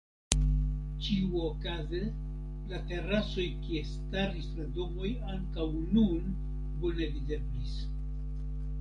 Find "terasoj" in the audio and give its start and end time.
2.93-3.47